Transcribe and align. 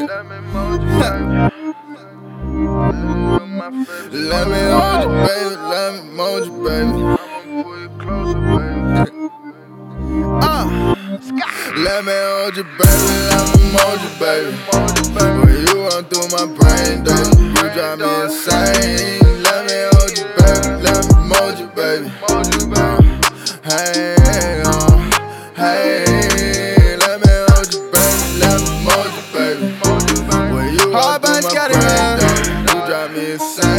Let 0.00 0.26
me 0.26 0.36
hold 4.70 5.04
you, 5.04 5.10
baby. 5.26 5.56
Let 5.68 5.88
me 5.94 6.00
mold 6.16 6.44
you, 6.46 6.52
baby. 6.64 7.00
Uh. 10.42 10.66
Let 11.76 12.04
me 12.04 12.12
hold 12.14 12.56
you, 12.56 12.64
baby. 12.64 13.08
Let 13.28 13.44
me 13.56 13.62
mold 13.72 14.00
you, 14.00 14.10
baby. 14.18 14.50
When 15.44 15.56
you 15.66 15.76
run 15.86 16.02
through 16.06 16.28
my 16.32 16.44
brain, 16.56 17.04
baby, 17.04 17.36
you 17.60 17.66
drive 17.74 17.98
me 17.98 18.10
insane. 18.24 19.29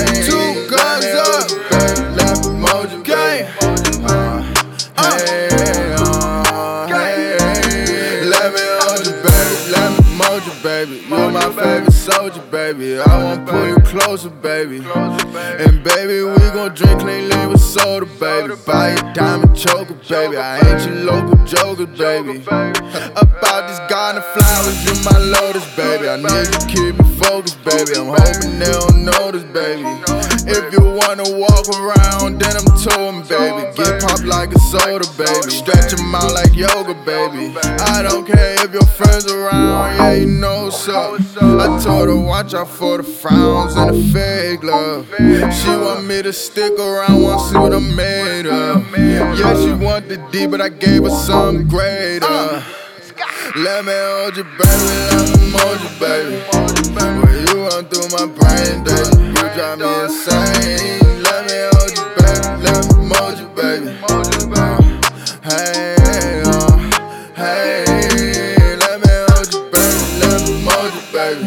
You, 0.08 0.68
baby. 6.94 8.30
Let 8.30 8.54
me 8.54 8.62
mold 8.80 9.06
you, 9.06 9.14
baby. 9.14 9.72
Let 9.72 9.92
me 9.92 9.98
promote 10.18 10.64
baby. 10.64 11.04
You're 11.08 11.32
my 11.32 11.50
favorite 11.52 11.92
soldier, 11.92 12.42
baby. 12.52 13.00
I 13.00 13.24
wanna 13.24 13.46
pull 13.46 13.68
you 13.68 13.80
closer, 13.82 14.30
baby. 14.30 14.78
And 14.78 15.84
baby, 15.84 16.24
we 16.24 16.36
gon' 16.52 16.74
drink 16.74 17.00
clean 17.02 17.30
lean 17.30 17.50
with 17.50 17.62
soda, 17.62 18.06
baby. 18.20 18.56
Buy 18.66 18.90
a 18.90 19.14
diamond 19.14 19.56
choker, 19.56 19.94
baby. 20.10 20.38
I 20.38 20.60
ain't 20.60 20.86
your 20.86 20.96
local 21.06 21.38
joker, 21.46 21.86
baby. 21.86 22.44
About 22.46 23.62
these 23.68 23.80
garden 23.90 24.24
flowers, 24.34 24.86
you 24.86 24.94
my 25.04 25.18
lotus, 25.18 25.66
baby. 25.76 26.10
I 26.10 26.18
need 26.18 26.52
to 26.54 26.68
keep 26.68 26.98
me 27.00 27.06
focused, 27.18 27.64
baby. 27.64 27.94
I'm 27.98 28.08
hoping 28.08 28.60
they 28.60 28.72
don't 28.72 29.06
notice, 29.22 29.44
baby. 29.54 29.86
If 30.48 30.74
you 30.74 30.82
wanna 30.82 31.28
walk 31.44 31.66
around, 31.80 32.40
then 32.42 32.54
I'm 32.60 32.70
towing, 32.86 33.22
baby. 33.34 33.62
Get 33.78 34.02
popped 34.02 34.26
like 34.26 34.50
a 34.54 34.60
soda, 34.72 35.08
baby. 35.18 35.50
Stretch 35.62 35.94
'em 35.94 36.16
out 36.16 36.32
like 36.34 36.54
yoga, 36.56 36.96
baby. 37.06 37.44
I 37.96 38.02
don't 38.08 38.26
care 38.26 38.56
if 38.66 38.72
your 38.74 38.90
friends 38.98 39.26
around, 39.32 39.96
yeah, 39.98 40.14
you 40.14 40.26
know 40.26 40.66
what's 40.66 40.88
up. 40.90 41.10
I 41.66 41.68
told 41.86 42.08
her, 42.10 42.16
watch 42.16 42.54
out 42.54 42.70
for 42.80 42.98
the 42.98 43.04
frowns 43.04 43.76
and 43.76 43.90
the 43.94 44.04
fake 44.14 44.64
love. 44.64 45.06
She 45.60 45.70
want 45.86 46.06
me 46.06 46.18
to 46.24 46.34
stick 46.34 46.74
around, 46.80 47.22
want 47.22 47.40
to 47.42 47.48
see 47.50 47.58
what 47.64 47.74
I'm 47.74 47.96
made 47.96 48.48
of. 48.48 48.78
Yeah, 48.98 49.56
she 49.62 49.72
want 49.86 50.10
the 50.10 50.18
D, 50.32 50.48
but 50.48 50.62
I 50.62 50.70
gave 50.70 51.04
her 51.04 51.16
something 51.28 51.68
greater. 51.68 52.64
Let 53.56 53.84
me 53.86 53.92
hold 53.94 54.38
you, 54.38 54.44
baby. 54.44 54.62
Let 55.12 55.28
me 55.28 55.52
mold 55.52 55.80
you, 55.82 55.90
baby. 56.00 56.40
When 57.20 57.36
you 57.48 57.68
run 57.68 57.84
through 57.86 58.08
my 58.16 58.26
brain, 58.32 58.84
baby, 58.84 59.28
you 59.28 59.46
drive 59.54 59.80
me 59.80 59.92
insane. 60.04 61.00
Let 61.22 61.46
me 61.48 61.58
hold 61.76 61.92
you, 61.92 62.06
baby. 62.16 62.48
Let 62.64 62.80
me 62.88 62.96
mold 63.12 63.36
you, 63.40 63.48
baby. 63.50 63.92
Hey, 65.44 66.42
uh, 66.46 66.80
hey, 67.36 68.76
let 68.78 68.98
me 69.04 69.12
hold 69.28 69.52
you, 69.52 69.62
baby. 69.70 70.00
Let 70.22 70.40
me 70.48 70.54
mold 70.64 70.94
you, 70.96 71.04
baby. 71.12 71.44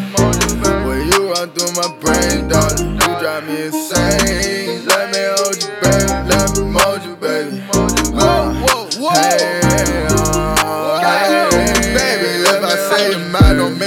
When 0.84 1.00
you 1.10 1.32
run 1.32 1.48
through 1.52 1.72
my 1.72 1.88
brain, 2.00 2.48
darling, 2.48 2.94
you 3.00 3.10
drive 3.19 3.44
me 3.48 3.66
insane. 3.66 4.84
Let 4.86 5.08
me 5.10 5.22
hold 5.41 5.56
you, 5.56 5.72
baby. 5.80 6.12
Let 6.28 6.52
me 6.58 6.62
mold 6.70 7.02
you, 7.02 7.16
baby. 7.16 7.60
Whoa. 8.12 9.12
Hey, 9.12 10.03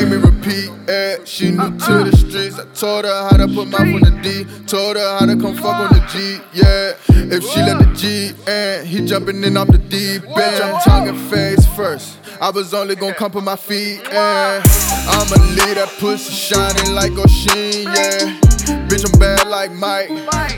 make 0.01 0.09
me 0.09 0.17
repeat 0.17 0.71
it. 0.87 1.27
She 1.27 1.51
new 1.51 1.57
to 1.57 1.69
the 1.69 2.03
uh-uh. 2.03 2.11
streets. 2.11 2.59
I 2.59 2.65
told 2.73 3.05
her 3.05 3.29
how 3.29 3.37
to 3.37 3.47
put 3.47 3.67
mouth 3.67 3.81
on 3.81 4.01
the 4.01 4.19
D. 4.21 4.45
Told 4.65 4.97
her 4.97 5.19
how 5.19 5.25
to 5.25 5.35
come 5.35 5.55
fuck 5.55 5.91
on 5.91 5.93
the 5.93 6.05
G. 6.11 6.39
Yeah, 6.53 6.93
if 7.09 7.43
she 7.43 7.61
let 7.61 7.79
the 7.79 7.93
G 7.95 8.33
in, 8.49 8.85
he 8.85 9.05
jumping 9.05 9.43
in 9.43 9.57
off 9.57 9.67
the 9.67 9.77
D. 9.77 10.19
Bitch, 10.19 10.61
I'm 10.61 10.81
talking 10.81 11.17
face 11.29 11.65
first. 11.75 12.19
I 12.39 12.49
was 12.51 12.73
only 12.73 12.95
gonna 12.95 13.15
come 13.15 13.31
put 13.31 13.43
my 13.43 13.55
feet 13.55 14.01
in. 14.01 14.61
I'ma 15.09 15.35
leave 15.55 15.75
that 15.75 15.95
pussy 15.99 16.33
shining 16.33 16.93
like 16.93 17.11
O'Sheen, 17.13 17.83
yeah. 17.83 18.39
Bitch, 18.87 19.11
I'm 19.11 19.19
bad 19.19 19.47
like 19.47 19.71
Mike, 19.71 20.09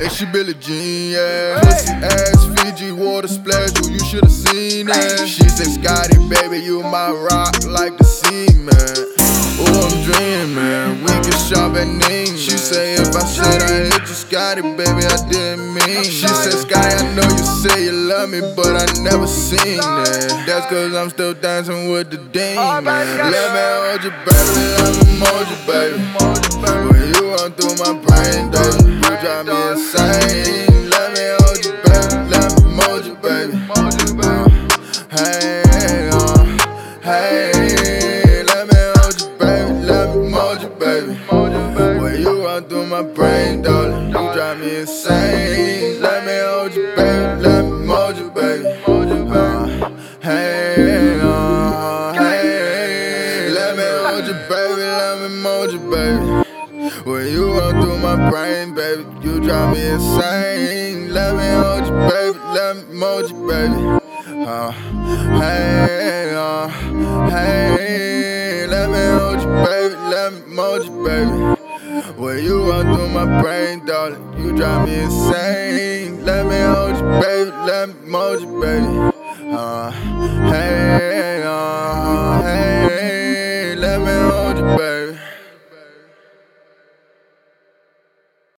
and 0.02 0.12
she 0.12 0.26
Billie 0.26 0.56
Jean, 0.56 1.12
yeah. 1.12 1.60
Pussy 1.62 1.92
ass 1.92 2.46
Fiji 2.56 2.92
water 2.92 3.28
splash, 3.28 3.70
oh, 3.78 3.90
you 3.90 4.00
should've 4.00 4.32
seen 4.32 4.90
it. 4.90 5.28
She 5.28 5.48
said, 5.48 5.68
Scotty, 5.68 6.18
baby, 6.28 6.64
you 6.64 6.82
my 6.82 7.12
rock 7.12 7.56
like 7.66 7.98
the 7.98 8.04
sea, 8.04 8.54
man. 8.58 9.19
Oh, 9.62 9.88
I'm 9.88 9.96
dreaming, 10.04 11.04
we 11.04 11.12
can 11.24 11.38
shop 11.48 11.76
at 11.76 11.88
Ning. 11.88 12.36
She 12.38 12.58
say, 12.58 12.94
if 12.96 13.16
I 13.16 13.20
said 13.22 13.62
I 13.62 13.92
hit 13.92 14.02
you, 14.02 14.16
Scotty, 14.16 14.62
baby, 14.62 15.04
I 15.06 15.18
didn't 15.30 15.74
mean. 15.74 16.04
She 16.04 16.28
said, 16.28 16.54
Scotty, 16.54 16.96
I 16.96 17.16
know 17.16 17.28
you 17.28 17.44
say 17.44 17.86
you 17.86 17.92
love 17.92 18.30
me, 18.30 18.40
but 18.56 18.76
I 18.76 18.86
never 19.04 19.28
seen 19.28 19.80
it. 19.80 20.30
That's 20.48 20.66
cause 20.68 20.94
I'm 20.96 21.10
still 21.10 21.34
dancing 21.34 21.92
with 21.92 22.10
the 22.12 22.18
demon. 22.18 22.86
Let 22.86 23.48
me 23.54 23.62
hold 23.76 24.04
you, 24.04 24.12
baby, 24.26 24.54
let 24.80 24.94
me 24.96 25.20
mold 25.20 25.48
you, 25.52 25.60
baby. 25.68 25.98
When 26.90 27.04
you 27.14 27.32
run 27.36 27.52
through 27.54 27.76
my 27.84 27.94
brain, 28.00 28.50
baby, 28.52 28.94
you 28.96 29.02
drive 29.22 29.46
me 29.46 29.72
insane. 29.72 30.69
Insane. 44.80 46.02
Let 46.02 46.26
me 46.26 46.38
hold 46.40 46.74
you, 46.74 46.88
baby, 46.96 47.42
let 47.42 47.66
me 47.66 47.86
mold 47.86 48.18
you, 48.18 48.30
baby. 48.32 48.68
Uh, 49.32 49.68
hey, 50.22 51.20
uh, 51.22 52.14
hey, 52.14 53.50
let 53.52 53.76
me 53.78 53.84
hold 53.84 54.26
you, 54.26 54.34
baby, 54.48 54.82
let 54.82 55.16
me 55.22 55.30
mold 55.44 55.72
you, 55.74 55.80
baby. 55.80 56.50
When 57.10 57.28
you 57.28 57.52
run 57.58 57.82
through 57.82 57.98
my 57.98 58.30
brain, 58.30 58.74
baby, 58.74 59.04
you 59.22 59.40
drive 59.42 59.74
me 59.76 59.86
insane. 59.86 61.14
Let 61.14 61.36
me 61.36 61.50
hold 61.62 61.86
you, 61.86 61.96
baby, 62.10 62.40
let 62.54 62.78
me 62.78 62.96
mold 62.96 63.30
you, 63.30 63.48
baby. 63.48 63.82
Uh, 64.48 64.72
hey, 65.42 66.34
uh, 66.36 66.68
hey, 67.30 68.66
let 68.68 68.90
me 68.90 69.04
hold 69.20 69.42
you, 69.42 69.48
baby, 69.66 69.96
let 70.10 70.34
me 70.34 70.56
mold 70.56 70.86
you, 70.86 71.04
baby. 71.04 71.59
When 72.20 72.44
you 72.44 72.70
run 72.70 72.94
through 72.94 73.08
my 73.12 73.42
brain, 73.42 73.86
darling, 73.86 74.38
you 74.38 74.52
drive 74.54 74.86
me 74.86 75.00
insane. 75.00 76.26
Let 76.26 76.46
me 76.48 76.60
hold 76.60 76.98
you, 76.98 77.22
baby, 77.22 77.52
let 77.66 77.88
me 77.88 77.96
mold 78.10 78.42
you, 78.42 78.60
baby. 78.60 79.56
Uh, 79.56 79.90
hey, 80.52 81.44
uh. 81.46 82.19